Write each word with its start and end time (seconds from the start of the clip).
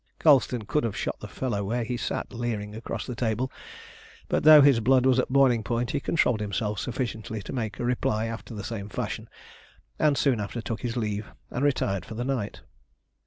Colston 0.17 0.63
could 0.65 0.83
have 0.83 0.97
shot 0.97 1.19
the 1.19 1.27
fellow 1.27 1.63
where 1.63 1.83
he 1.83 1.95
sat 1.95 2.33
leering 2.33 2.73
across 2.73 3.05
the 3.05 3.13
table; 3.13 3.51
but 4.29 4.41
though 4.43 4.61
his 4.63 4.79
blood 4.79 5.05
was 5.05 5.19
at 5.19 5.29
boiling 5.31 5.63
point, 5.63 5.91
he 5.91 5.99
controlled 5.99 6.39
himself 6.39 6.79
sufficiently 6.79 7.39
to 7.43 7.53
make 7.53 7.77
a 7.79 7.85
reply 7.85 8.25
after 8.25 8.55
the 8.55 8.63
same 8.63 8.89
fashion, 8.89 9.29
and 9.99 10.17
soon 10.17 10.39
after 10.39 10.59
took 10.59 10.81
his 10.81 10.97
leave 10.97 11.27
and 11.51 11.63
retired 11.63 12.03
for 12.03 12.15
the 12.15 12.23
night. 12.25 12.61